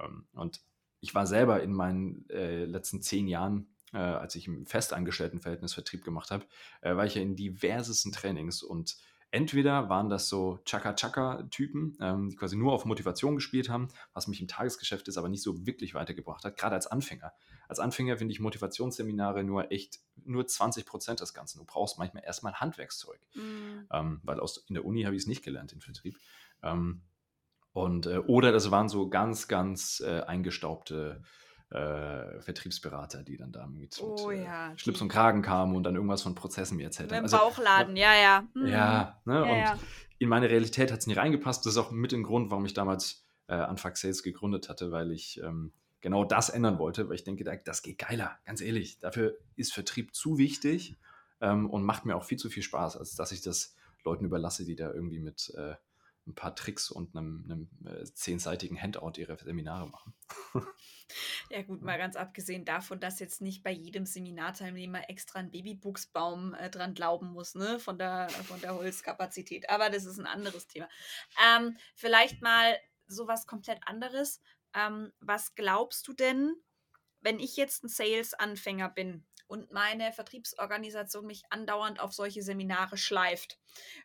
[0.00, 0.60] Ähm, und
[1.00, 6.04] ich war selber in meinen äh, letzten zehn Jahren äh, als ich im Festangestelltenverhältnis Vertrieb
[6.04, 6.44] gemacht habe,
[6.80, 8.96] äh, war ich ja in diversesten Trainings und
[9.32, 14.40] Entweder waren das so Chaka-Chaka-Typen, ähm, die quasi nur auf Motivation gespielt haben, was mich
[14.40, 17.32] im Tagesgeschäft ist, aber nicht so wirklich weitergebracht hat, gerade als Anfänger.
[17.68, 21.58] Als Anfänger finde ich Motivationsseminare nur echt nur 20 Prozent des Ganzen.
[21.58, 23.86] Du brauchst manchmal erstmal Handwerkszeug, mhm.
[23.92, 26.18] ähm, weil aus, in der Uni habe ich es nicht gelernt, in Vertrieb.
[26.62, 27.02] Ähm,
[27.72, 31.22] und, äh, oder das waren so ganz, ganz äh, eingestaubte
[31.70, 34.72] äh, Vertriebsberater, die dann da mit, oh, mit äh, ja.
[34.78, 37.22] Schlips und Kragen kamen und dann irgendwas von Prozessen mir erzählt haben.
[37.22, 38.46] Mit also, Bauchladen, ja, ja.
[38.54, 38.66] Mhm.
[38.68, 39.34] Ja, ne?
[39.34, 39.78] ja, und ja.
[40.18, 41.66] in meine Realität hat es nie reingepasst.
[41.66, 45.10] Das ist auch mit dem Grund, warum ich damals äh, Anfang Sales gegründet hatte, weil
[45.10, 48.98] ich ähm, genau das ändern wollte, weil ich denke, das geht geiler, ganz ehrlich.
[49.00, 50.96] Dafür ist Vertrieb zu wichtig
[51.40, 54.64] ähm, und macht mir auch viel zu viel Spaß, als dass ich das Leuten überlasse,
[54.64, 55.74] die da irgendwie mit äh,
[56.26, 60.14] ein paar Tricks und einem, einem äh, zehnseitigen Handout ihre Seminare machen.
[61.50, 66.54] Ja gut, mal ganz abgesehen davon, dass jetzt nicht bei jedem Seminarteilnehmer extra ein Babybuchsbaum
[66.54, 69.70] äh, dran glauben muss, ne, von der, von der Holzkapazität.
[69.70, 70.88] Aber das ist ein anderes Thema.
[71.46, 74.42] Ähm, vielleicht mal sowas komplett anderes.
[74.76, 76.54] Ähm, was glaubst du denn,
[77.20, 83.58] wenn ich jetzt ein Sales-Anfänger bin und meine Vertriebsorganisation mich andauernd auf solche Seminare schleift,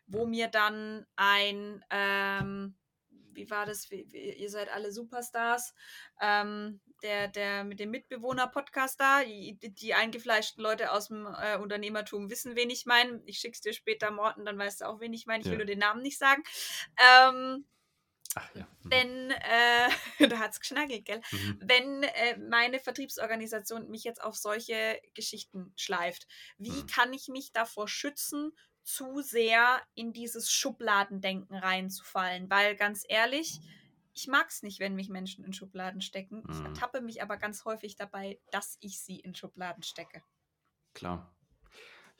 [0.06, 2.76] wo mir dann ein, ähm,
[3.10, 3.90] wie war das?
[3.90, 5.74] Wie, wie, ihr seid alle Superstars.
[6.20, 12.30] Ähm, der, der mit dem Mitbewohner-Podcast da, die, die, eingefleischten Leute aus dem äh, Unternehmertum
[12.30, 13.20] wissen, wen ich meine.
[13.26, 15.40] Ich schick's dir später, Morten, dann weißt du auch, wen ich meine.
[15.40, 15.52] Ich ja.
[15.52, 16.42] will nur den Namen nicht sagen.
[16.98, 17.66] Ähm,
[18.34, 18.66] Ach ja.
[18.82, 18.90] Mhm.
[18.90, 19.90] Wenn, äh,
[20.28, 21.20] da hat es geschnackelt, gell?
[21.30, 21.58] Mhm.
[21.60, 26.26] Wenn äh, meine Vertriebsorganisation mich jetzt auf solche Geschichten schleift,
[26.58, 26.86] wie mhm.
[26.86, 32.50] kann ich mich davor schützen, zu sehr in dieses Schubladendenken reinzufallen?
[32.50, 33.60] Weil ganz ehrlich,
[34.14, 36.42] ich mag es nicht, wenn mich Menschen in Schubladen stecken.
[36.50, 36.66] Ich mhm.
[36.66, 40.22] ertappe mich aber ganz häufig dabei, dass ich sie in Schubladen stecke.
[40.94, 41.34] Klar.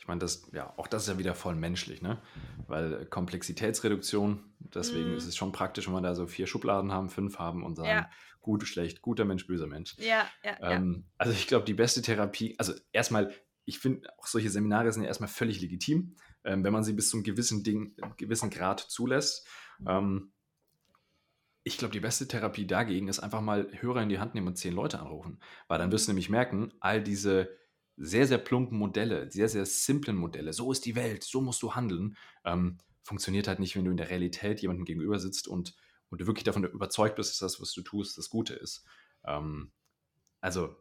[0.03, 2.21] Ich meine, das, ja, auch das ist ja wieder voll menschlich, ne?
[2.67, 5.17] Weil Komplexitätsreduktion, deswegen mm.
[5.17, 7.89] ist es schon praktisch, wenn wir da so vier Schubladen haben, fünf haben und sagen,
[7.89, 8.11] ja.
[8.41, 9.95] gut, schlecht, guter Mensch, böser Mensch.
[9.99, 10.73] Ja, ja.
[10.73, 11.13] Ähm, ja.
[11.19, 13.33] Also ich glaube, die beste Therapie, also erstmal,
[13.65, 17.09] ich finde, auch solche Seminare sind ja erstmal völlig legitim, ähm, wenn man sie bis
[17.09, 19.47] zu einem gewissen Ding, gewissen Grad zulässt.
[19.87, 20.33] Ähm,
[21.63, 24.57] ich glaube, die beste Therapie dagegen ist einfach mal Hörer in die Hand nehmen und
[24.57, 25.39] zehn Leute anrufen.
[25.69, 27.62] Weil dann wirst du nämlich merken, all diese
[27.97, 31.75] sehr, sehr plumpen Modelle, sehr, sehr simplen Modelle, so ist die Welt, so musst du
[31.75, 35.75] handeln, ähm, funktioniert halt nicht, wenn du in der Realität jemandem gegenüber sitzt und,
[36.09, 38.85] und du wirklich davon überzeugt bist, dass das, was du tust, das Gute ist.
[39.25, 39.73] Ähm,
[40.41, 40.77] also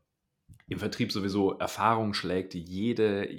[0.68, 3.30] im Vertrieb sowieso, Erfahrung schlägt jede,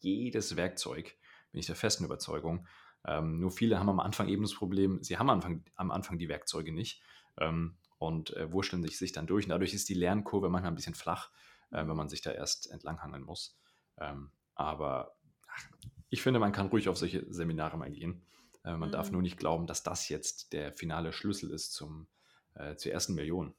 [0.00, 1.16] jedes Werkzeug,
[1.52, 2.66] bin ich der festen Überzeugung.
[3.06, 6.18] Ähm, nur viele haben am Anfang eben das Problem, sie haben am Anfang, am Anfang
[6.18, 7.02] die Werkzeuge nicht
[7.38, 9.46] ähm, und äh, wurschteln sich, sich dann durch.
[9.46, 11.30] Und dadurch ist die Lernkurve manchmal ein bisschen flach
[11.70, 13.56] äh, wenn man sich da erst entlanghangeln muss.
[13.98, 15.16] Ähm, aber
[15.48, 15.68] ach,
[16.10, 18.24] ich finde, man kann ruhig auf solche Seminare mal gehen.
[18.64, 18.92] Äh, man mhm.
[18.92, 22.08] darf nur nicht glauben, dass das jetzt der finale Schlüssel ist zum,
[22.54, 23.54] äh, zur ersten Million.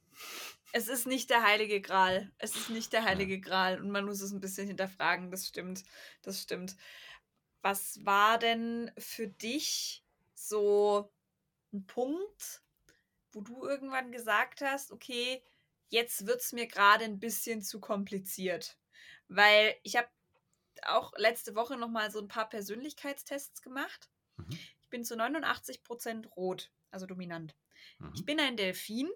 [0.71, 2.31] Es ist nicht der heilige Gral.
[2.37, 3.41] Es ist nicht der heilige ja.
[3.41, 5.31] Gral und man muss es ein bisschen hinterfragen.
[5.31, 5.83] Das stimmt.
[6.21, 6.75] Das stimmt.
[7.61, 11.11] Was war denn für dich so
[11.73, 12.61] ein Punkt,
[13.31, 15.43] wo du irgendwann gesagt hast, okay,
[15.89, 18.77] jetzt wird es mir gerade ein bisschen zu kompliziert.
[19.27, 20.07] Weil ich habe
[20.83, 24.09] auch letzte Woche nochmal so ein paar Persönlichkeitstests gemacht.
[24.37, 24.59] Mhm.
[24.81, 27.55] Ich bin zu 89 Prozent rot, also dominant.
[27.99, 28.11] Mhm.
[28.15, 29.09] Ich bin ein Delfin.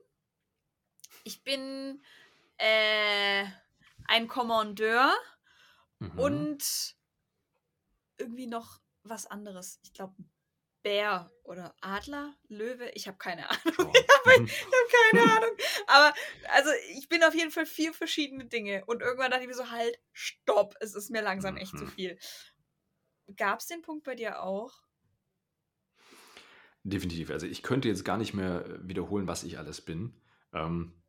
[1.24, 2.04] Ich bin
[2.58, 3.46] äh,
[4.06, 5.14] ein Kommandeur
[6.00, 6.20] mhm.
[6.20, 6.96] und
[8.18, 9.80] irgendwie noch was anderes.
[9.84, 10.16] Ich glaube,
[10.84, 13.94] Bär oder Adler, Löwe, ich habe keine Ahnung.
[14.26, 15.58] Ich habe hab keine Ahnung.
[15.88, 16.14] Aber
[16.54, 18.86] also ich bin auf jeden Fall vier verschiedene Dinge.
[18.86, 21.90] Und irgendwann dachte ich mir so, halt, stopp, es ist mir langsam echt zu mhm.
[21.90, 22.18] viel.
[23.36, 24.82] Gab es den Punkt bei dir auch?
[26.84, 27.32] Definitiv.
[27.32, 30.22] Also ich könnte jetzt gar nicht mehr wiederholen, was ich alles bin.
[30.54, 31.04] Ähm,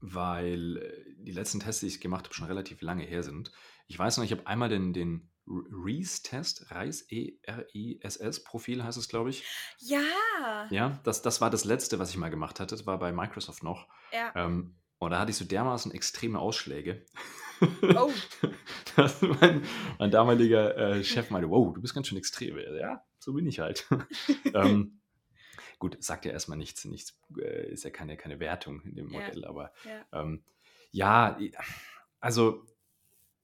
[0.00, 3.52] weil äh, die letzten Tests, die ich gemacht habe, schon relativ lange her sind.
[3.86, 9.44] Ich weiß noch, ich habe einmal den, den Reese-Test, Reis, E-R-I-S-S-Profil heißt es, glaube ich.
[9.78, 10.68] Ja.
[10.70, 12.74] Ja, das, das war das letzte, was ich mal gemacht hatte.
[12.74, 13.88] Das war bei Microsoft noch.
[14.12, 14.32] Ja.
[14.36, 17.04] Ähm, und da hatte ich so dermaßen extreme Ausschläge.
[17.94, 18.12] Oh.
[18.96, 19.62] dass mein,
[19.98, 22.58] mein damaliger äh, Chef meinte, wow, du bist ganz schön extrem.
[22.58, 23.86] Ja, so bin ich halt.
[24.54, 25.00] ähm,
[25.78, 29.42] gut, sagt ja erstmal nichts, nichts äh, ist ja keine, keine Wertung in dem Modell,
[29.42, 29.48] ja.
[29.48, 30.20] aber ja.
[30.20, 30.44] Ähm,
[30.92, 31.38] ja,
[32.20, 32.66] also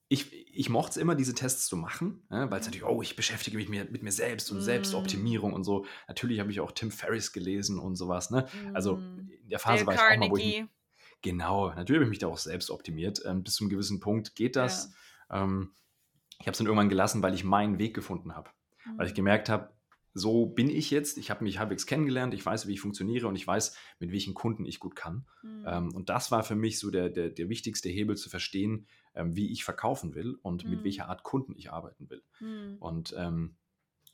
[0.09, 3.17] ich, ich mochte es immer, diese Tests zu machen, ne, weil es natürlich, oh, ich
[3.17, 4.63] beschäftige mich mit, mit mir selbst und mm.
[4.63, 5.85] Selbstoptimierung und so.
[6.07, 8.31] Natürlich habe ich auch Tim Ferriss gelesen und sowas.
[8.31, 8.47] Ne?
[8.73, 9.31] Also mm.
[9.43, 10.25] in der Phase Dale war ich Carnegie.
[10.25, 10.65] auch mal, wo ich.
[11.23, 13.21] Genau, natürlich habe ich mich da auch selbst optimiert.
[13.25, 14.93] Ähm, bis zu einem gewissen Punkt geht das.
[15.29, 15.43] Ja.
[15.43, 15.73] Ähm,
[16.39, 18.51] ich habe es dann irgendwann gelassen, weil ich meinen Weg gefunden habe.
[18.85, 18.99] Mm.
[18.99, 19.17] Weil ich mhm.
[19.17, 19.71] gemerkt habe,
[20.17, 21.19] so bin ich jetzt.
[21.19, 24.33] Ich habe mich halbwegs kennengelernt, ich weiß, wie ich funktioniere und ich weiß, mit welchen
[24.33, 25.27] Kunden ich gut kann.
[25.43, 25.65] Mhm.
[25.67, 28.87] Ähm, und das war für mich so der, der, der wichtigste Hebel zu verstehen,
[29.23, 30.71] wie ich verkaufen will und mhm.
[30.71, 32.23] mit welcher Art Kunden ich arbeiten will.
[32.41, 32.77] Mhm.
[32.79, 33.57] Und ähm,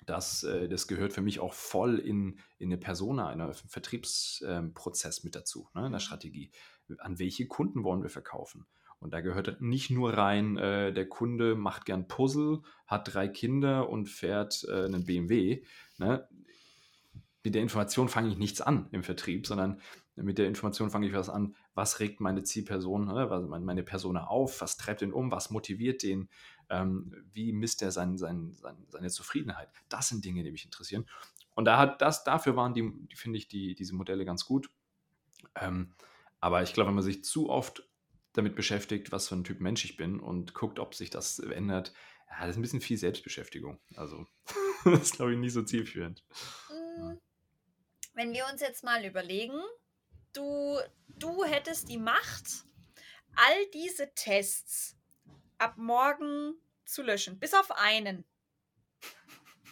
[0.07, 5.19] das, äh, das gehört für mich auch voll in, in eine Persona, in einen Vertriebsprozess
[5.19, 6.05] ähm, mit dazu, ne, in der mhm.
[6.05, 6.51] Strategie.
[6.99, 8.67] An welche Kunden wollen wir verkaufen?
[8.99, 13.89] Und da gehört nicht nur rein, äh, der Kunde macht gern Puzzle, hat drei Kinder
[13.89, 15.65] und fährt äh, einen BMW.
[15.99, 16.29] Ne?
[17.43, 19.81] Mit der Information fange ich nichts an im Vertrieb, sondern
[20.15, 23.61] mit der Information fange ich was an, was regt meine Zielperson, ne?
[23.61, 26.29] meine Persona auf, was treibt ihn um, was motiviert den,
[26.69, 29.69] ähm, wie misst er sein, sein, sein, seine Zufriedenheit.
[29.89, 31.07] Das sind Dinge, die mich interessieren.
[31.55, 34.71] Und da hat das, dafür waren die, die finde ich, die, diese Modelle ganz gut.
[35.55, 35.95] Ähm,
[36.41, 37.89] aber ich glaube, wenn man sich zu oft
[38.33, 41.93] damit beschäftigt, was für ein Typ Mensch ich bin und guckt, ob sich das ändert.
[42.31, 43.79] Ja, das ist ein bisschen viel Selbstbeschäftigung.
[43.95, 44.27] Also,
[44.85, 46.25] das ist, glaube ich, nicht so zielführend.
[46.71, 47.13] Mm.
[48.15, 49.61] Wenn wir uns jetzt mal überlegen,
[50.33, 52.65] du, du hättest die Macht,
[53.35, 54.97] all diese Tests
[55.59, 58.25] ab morgen zu löschen, bis auf einen.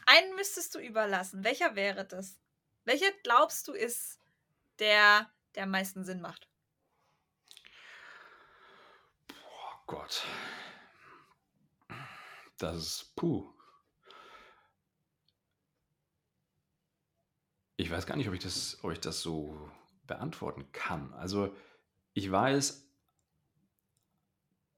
[0.06, 1.44] Einen müsstest du überlassen.
[1.44, 2.38] Welcher wäre das?
[2.84, 4.18] Welcher glaubst du ist
[4.78, 6.48] der, der am meisten Sinn macht?
[9.30, 10.24] Oh Gott.
[12.58, 13.52] Das ist puh.
[17.76, 19.70] Ich weiß gar nicht, ob ich das, ob ich das so
[20.10, 21.14] beantworten kann.
[21.14, 21.54] Also
[22.12, 22.86] ich weiß,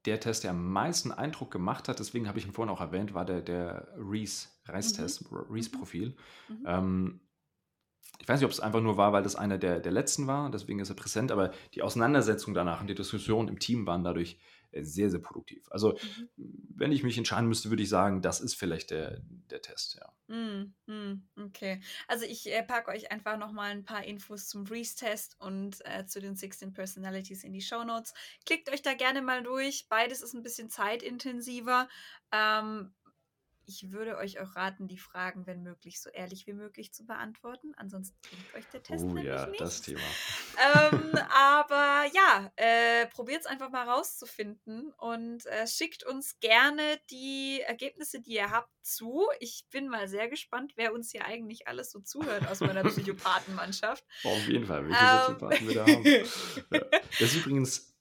[0.05, 3.13] der Test, der am meisten Eindruck gemacht hat, deswegen habe ich ihn vorhin auch erwähnt,
[3.13, 5.37] war der, der Reese, Reis-Test, mhm.
[5.49, 6.15] Reese-Profil.
[6.49, 6.63] Mhm.
[6.65, 7.19] Ähm,
[8.19, 10.49] ich weiß nicht, ob es einfach nur war, weil das einer der, der letzten war,
[10.49, 14.39] deswegen ist er präsent, aber die Auseinandersetzung danach und die Diskussion im Team waren dadurch
[14.71, 15.67] äh, sehr, sehr produktiv.
[15.71, 16.29] Also, mhm.
[16.75, 20.13] wenn ich mich entscheiden müsste, würde ich sagen, das ist vielleicht der, der Test, ja.
[20.33, 21.81] Mm, mm, okay.
[22.07, 26.19] Also, ich äh, packe euch einfach nochmal ein paar Infos zum Reese-Test und äh, zu
[26.19, 28.13] den 16 Personalities in die Show Notes.
[28.45, 29.87] Klickt euch da gerne mal durch.
[29.89, 31.87] Beides ist ein bisschen zeitintensiver.
[32.31, 32.93] Ähm,
[33.65, 37.73] ich würde euch auch raten, die Fragen, wenn möglich, so ehrlich wie möglich zu beantworten.
[37.75, 39.63] Ansonsten bringt euch der Test oh, ja, nichts.
[39.63, 40.01] das Thema.
[40.91, 47.61] Ähm, aber ja, äh, probiert es einfach mal rauszufinden und äh, schickt uns gerne die
[47.61, 49.27] Ergebnisse, die ihr habt, zu.
[49.39, 54.05] Ich bin mal sehr gespannt, wer uns hier eigentlich alles so zuhört aus meiner Psychopathenmannschaft.
[54.23, 56.05] Oh, auf jeden Fall, welche ähm, Psychopathen wir da haben.
[56.05, 56.99] Ja.
[57.19, 57.95] Das ist übrigens,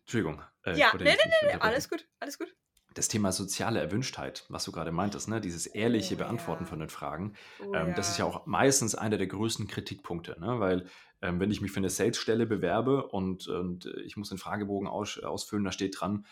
[0.00, 0.42] Entschuldigung.
[0.64, 2.54] Äh, ja, nee, nee, nee, alles gut, alles gut
[2.96, 5.40] das Thema soziale Erwünschtheit, was du gerade meintest, ne?
[5.40, 6.70] dieses ehrliche oh, Beantworten ja.
[6.70, 10.58] von den Fragen, oh, ähm, das ist ja auch meistens einer der größten Kritikpunkte, ne?
[10.60, 10.86] weil
[11.22, 15.18] ähm, wenn ich mich für eine Sales-Stelle bewerbe und, und ich muss den Fragebogen aus,
[15.18, 16.26] ausfüllen, da steht dran,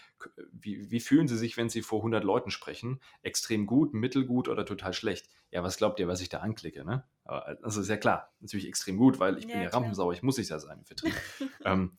[0.52, 3.00] wie, wie fühlen Sie sich, wenn Sie vor 100 Leuten sprechen?
[3.22, 5.28] Extrem gut, mittelgut oder total schlecht?
[5.50, 6.84] Ja, was glaubt ihr, was ich da anklicke?
[6.84, 7.04] Ne?
[7.24, 10.38] Also ist ja klar, natürlich extrem gut, weil ich ja, bin ja Rampensau, ich muss
[10.38, 11.14] ich ja sein im Vertrieb.
[11.64, 11.92] ähm,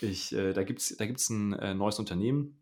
[0.00, 2.59] ich, äh, da gibt es da gibt's ein äh, neues Unternehmen,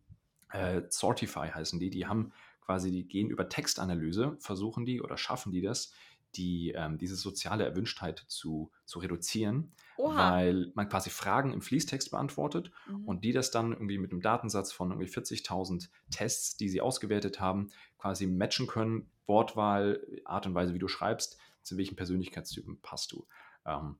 [0.51, 2.31] äh, Sortify heißen die, die haben
[2.61, 5.91] quasi, die gehen über Textanalyse, versuchen die oder schaffen die das,
[6.35, 10.31] die, ähm, diese soziale Erwünschtheit zu, zu reduzieren, Oha.
[10.31, 13.05] weil man quasi Fragen im Fließtext beantwortet mhm.
[13.05, 17.39] und die das dann irgendwie mit einem Datensatz von irgendwie 40.000 Tests, die sie ausgewertet
[17.39, 23.11] haben, quasi matchen können, Wortwahl, Art und Weise, wie du schreibst, zu welchen Persönlichkeitstypen passt
[23.11, 23.25] du.
[23.65, 23.97] Ähm,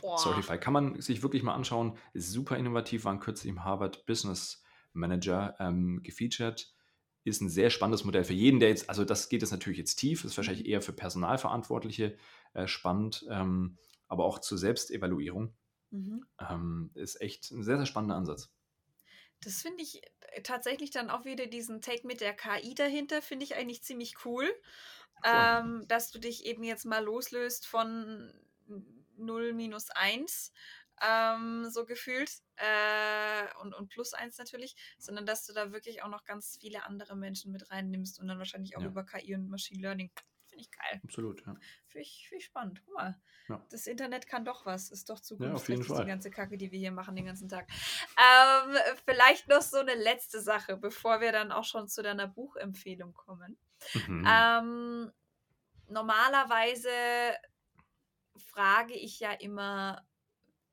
[0.00, 4.62] Sortify kann man sich wirklich mal anschauen, ist super innovativ, waren kürzlich im Harvard Business
[4.96, 6.72] Manager ähm, gefeatured.
[7.24, 9.96] Ist ein sehr spannendes Modell für jeden, der jetzt, also das geht jetzt natürlich jetzt
[9.96, 12.16] tief, ist wahrscheinlich eher für Personalverantwortliche
[12.54, 15.54] äh, spannend, ähm, aber auch zur Selbstevaluierung.
[15.90, 16.24] Mhm.
[16.38, 18.52] Ähm, ist echt ein sehr, sehr spannender Ansatz.
[19.40, 23.44] Das finde ich äh, tatsächlich dann auch wieder diesen Take mit der KI dahinter, finde
[23.44, 24.48] ich eigentlich ziemlich cool.
[25.24, 28.32] Ähm, dass du dich eben jetzt mal loslöst von
[29.16, 30.52] 0 minus 1
[31.02, 32.30] ähm, so gefühlt.
[32.56, 36.84] Äh, und, und plus eins natürlich, sondern dass du da wirklich auch noch ganz viele
[36.84, 38.88] andere Menschen mit reinnimmst und dann wahrscheinlich auch ja.
[38.88, 40.10] über KI und Machine Learning.
[40.48, 41.00] Finde ich geil.
[41.04, 41.54] Absolut, ja.
[41.88, 42.82] Finde ich, find ich spannend.
[42.86, 43.62] Guck mal, ja.
[43.70, 44.90] das Internet kann doch was.
[44.90, 47.68] Ist doch zukunftsträchtig, ja, die ganze Kacke, die wir hier machen den ganzen Tag.
[48.16, 53.12] Ähm, vielleicht noch so eine letzte Sache, bevor wir dann auch schon zu deiner Buchempfehlung
[53.12, 53.58] kommen.
[54.06, 54.26] Mhm.
[54.26, 55.12] Ähm,
[55.88, 56.90] normalerweise
[58.38, 60.05] frage ich ja immer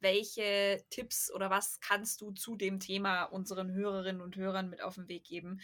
[0.04, 4.96] welche Tipps oder was kannst du zu dem Thema unseren Hörerinnen und Hörern mit auf
[4.96, 5.62] den Weg geben?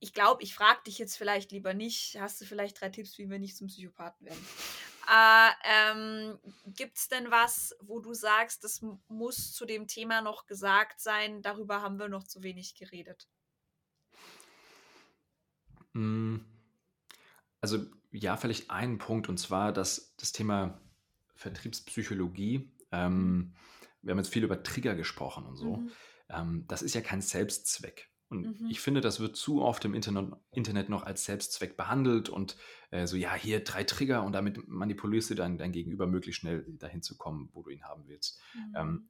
[0.00, 3.30] Ich glaube, ich frage dich jetzt vielleicht lieber nicht, hast du vielleicht drei Tipps, wie
[3.30, 4.46] wir nicht zum Psychopathen werden?
[5.08, 10.46] Äh, ähm, Gibt es denn was, wo du sagst, das muss zu dem Thema noch
[10.46, 13.28] gesagt sein, darüber haben wir noch zu wenig geredet?
[15.94, 16.44] Hm.
[17.60, 20.81] Also ja, vielleicht einen Punkt, und zwar, dass das Thema
[21.42, 22.72] Vertriebspsychologie.
[22.90, 23.54] Ähm,
[24.00, 25.76] wir haben jetzt viel über Trigger gesprochen und so.
[25.76, 25.90] Mhm.
[26.28, 28.08] Ähm, das ist ja kein Selbstzweck.
[28.28, 28.66] Und mhm.
[28.70, 32.56] ich finde, das wird zu oft im Internet, Internet noch als Selbstzweck behandelt und
[32.90, 36.64] äh, so, ja, hier drei Trigger und damit manipulierst du dann dein Gegenüber möglichst schnell
[36.78, 38.40] dahin zu kommen, wo du ihn haben willst.
[38.54, 38.74] Mhm.
[38.74, 39.08] Ähm,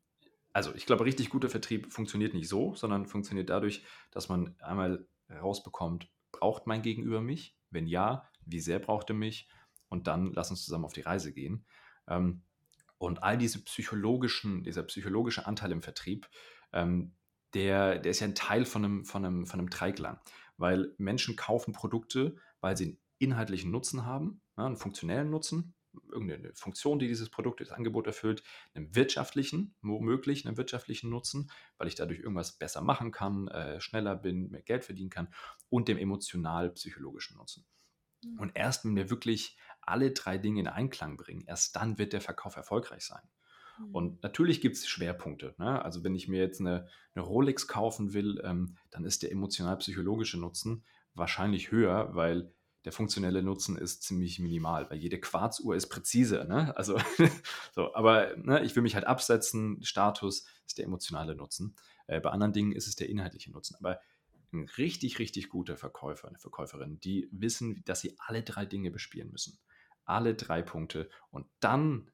[0.52, 5.06] also, ich glaube, richtig guter Vertrieb funktioniert nicht so, sondern funktioniert dadurch, dass man einmal
[5.30, 7.56] rausbekommt, braucht mein Gegenüber mich?
[7.70, 9.48] Wenn ja, wie sehr braucht er mich?
[9.88, 11.64] Und dann lass uns zusammen auf die Reise gehen.
[12.12, 12.42] Ähm,
[12.98, 16.28] und all diese psychologischen, dieser psychologische Anteil im Vertrieb,
[16.72, 17.14] ähm,
[17.54, 20.20] der, der ist ja ein Teil von einem, von, einem, von einem Dreiklang.
[20.56, 25.74] Weil Menschen kaufen Produkte, weil sie einen inhaltlichen Nutzen haben, einen funktionellen Nutzen,
[26.10, 28.42] irgendeine Funktion, die dieses Produkt, das Angebot erfüllt,
[28.74, 34.16] einen wirtschaftlichen, womöglich einen wirtschaftlichen Nutzen, weil ich dadurch irgendwas besser machen kann, äh, schneller
[34.16, 35.28] bin, mehr Geld verdienen kann
[35.68, 37.66] und dem emotional-psychologischen Nutzen.
[38.24, 38.38] Mhm.
[38.38, 42.20] Und erst wenn wir wirklich alle drei Dinge in Einklang bringen, erst dann wird der
[42.20, 43.22] Verkauf erfolgreich sein.
[43.78, 43.94] Mhm.
[43.94, 45.54] Und natürlich gibt es Schwerpunkte.
[45.58, 45.82] Ne?
[45.84, 50.38] Also wenn ich mir jetzt eine, eine Rolex kaufen will, ähm, dann ist der emotional-psychologische
[50.38, 52.52] Nutzen wahrscheinlich höher, weil
[52.84, 56.44] der funktionelle Nutzen ist ziemlich minimal, weil jede Quarzuhr ist präzise.
[56.48, 56.76] Ne?
[56.76, 56.98] Also,
[57.72, 59.82] so, aber ne, ich will mich halt absetzen.
[59.84, 61.76] Status ist der emotionale Nutzen.
[62.06, 63.76] Äh, bei anderen Dingen ist es der inhaltliche Nutzen.
[63.76, 64.00] Aber
[64.52, 69.30] ein richtig, richtig guter Verkäufer, eine Verkäuferin, die wissen, dass sie alle drei Dinge bespielen
[69.30, 69.58] müssen.
[70.04, 71.10] Alle drei Punkte.
[71.30, 72.10] Und dann,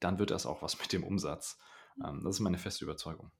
[0.00, 1.58] dann wird das auch was mit dem Umsatz.
[2.04, 3.30] Ähm, das ist meine feste Überzeugung.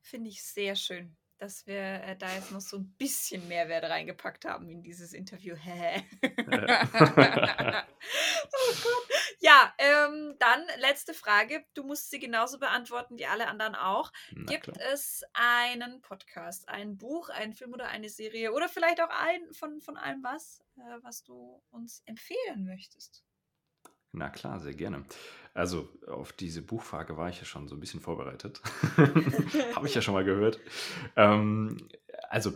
[0.00, 4.44] Finde ich sehr schön dass wir äh, da jetzt noch so ein bisschen Mehrwert reingepackt
[4.44, 5.54] haben in dieses Interview.
[5.64, 6.34] oh
[8.82, 9.17] Gott.
[9.40, 11.64] Ja, ähm, dann letzte Frage.
[11.74, 14.12] Du musst sie genauso beantworten wie alle anderen auch.
[14.32, 14.76] Na, Gibt klar.
[14.92, 19.80] es einen Podcast, ein Buch, einen Film oder eine Serie oder vielleicht auch ein von,
[19.80, 23.24] von allem was, äh, was du uns empfehlen möchtest?
[24.12, 25.04] Na klar, sehr gerne.
[25.54, 28.60] Also auf diese Buchfrage war ich ja schon so ein bisschen vorbereitet.
[29.74, 30.58] Habe ich ja schon mal gehört.
[31.16, 31.88] Ähm,
[32.28, 32.52] also,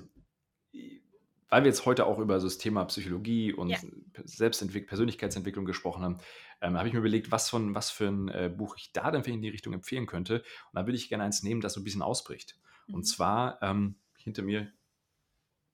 [1.53, 3.79] weil wir jetzt heute auch über so das Thema Psychologie und ja.
[4.25, 6.19] Selbstentwick Persönlichkeitsentwicklung gesprochen haben,
[6.63, 9.23] ähm, habe ich mir überlegt, was, von, was für ein äh, Buch ich da dann
[9.23, 10.39] in die Richtung empfehlen könnte.
[10.39, 12.59] Und da würde ich gerne eins nehmen, das so ein bisschen ausbricht.
[12.87, 12.95] Mhm.
[12.95, 14.73] Und zwar ähm, hinter mir,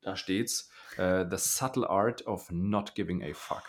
[0.00, 3.62] da steht's, äh, The Subtle Art of Not Giving a Fuck.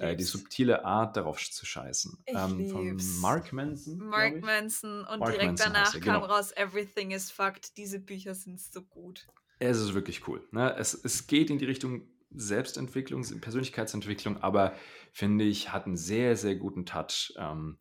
[0.00, 2.24] Äh, die subtile Art, darauf zu scheißen.
[2.26, 3.96] Ähm, von Mark Manson.
[3.96, 6.26] Mark Manson und Mark direkt Manson danach er, kam genau.
[6.26, 7.78] raus Everything is Fucked.
[7.78, 9.26] Diese Bücher sind so gut.
[9.58, 10.46] Es ist wirklich cool.
[10.52, 10.74] Ne?
[10.76, 14.74] Es, es geht in die Richtung Selbstentwicklung, Persönlichkeitsentwicklung, aber
[15.12, 17.32] finde ich, hat einen sehr, sehr guten Touch.
[17.36, 17.78] Ähm,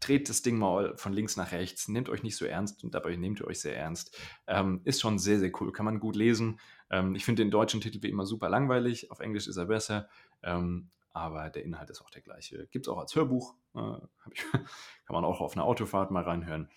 [0.00, 3.16] dreht das Ding mal von links nach rechts, nehmt euch nicht so ernst und dabei
[3.16, 4.18] nehmt ihr euch sehr ernst.
[4.46, 6.60] Ähm, ist schon sehr, sehr cool, kann man gut lesen.
[6.90, 10.08] Ähm, ich finde den deutschen Titel wie immer super langweilig, auf Englisch ist er besser.
[10.42, 12.66] Ähm, aber der Inhalt ist auch der gleiche.
[12.70, 13.98] Gibt es auch als Hörbuch, äh,
[14.32, 14.66] ich, kann
[15.08, 16.68] man auch auf einer Autofahrt mal reinhören.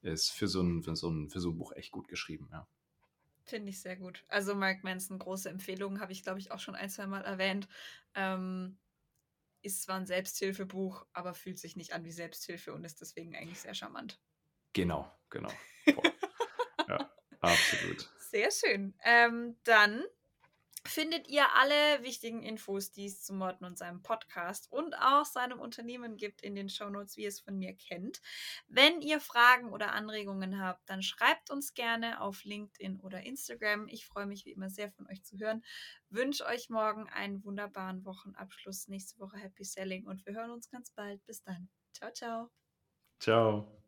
[0.00, 2.66] Ist für so ein, für so ein, für so ein Buch echt gut geschrieben, ja.
[3.44, 4.24] Finde ich sehr gut.
[4.28, 7.68] Also Mark Manson, große Empfehlung, habe ich, glaube ich, auch schon ein, zwei Mal erwähnt.
[8.14, 8.78] Ähm,
[9.62, 13.60] ist zwar ein Selbsthilfebuch, aber fühlt sich nicht an wie Selbsthilfe und ist deswegen eigentlich
[13.60, 14.20] sehr charmant.
[14.72, 15.52] Genau, genau.
[16.88, 18.10] ja, absolut.
[18.18, 18.94] Sehr schön.
[19.04, 20.04] Ähm, dann
[20.86, 25.60] findet ihr alle wichtigen Infos, die es zu Morten und seinem Podcast und auch seinem
[25.60, 28.20] Unternehmen gibt in den Shownotes, wie ihr es von mir kennt.
[28.68, 33.88] Wenn ihr Fragen oder Anregungen habt, dann schreibt uns gerne auf LinkedIn oder Instagram.
[33.88, 35.62] Ich freue mich wie immer sehr von euch zu hören.
[36.10, 38.88] Wünsche euch morgen einen wunderbaren Wochenabschluss.
[38.88, 41.24] Nächste Woche Happy Selling und wir hören uns ganz bald.
[41.26, 41.68] Bis dann.
[41.92, 42.50] Ciao, ciao.
[43.20, 43.82] Ciao.